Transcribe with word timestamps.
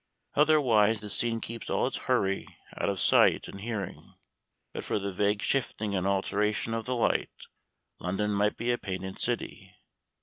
Otherwise 0.33 0.99
the 0.99 1.11
scene 1.11 1.39
keeps 1.39 1.69
all 1.69 1.85
its 1.85 1.97
hurry 2.09 2.47
out 2.75 2.89
of 2.89 2.99
sight 2.99 3.47
and 3.47 3.61
hearing. 3.61 4.15
But 4.73 4.83
for 4.83 4.97
the 4.97 5.11
vague 5.11 5.43
shifting 5.43 5.93
and 5.93 6.07
alteration 6.07 6.73
of 6.73 6.85
the 6.87 6.95
light, 6.95 7.45
London 7.99 8.31
might 8.31 8.57
be 8.57 8.71
a 8.71 8.79
painted 8.79 9.21
city. 9.21 9.75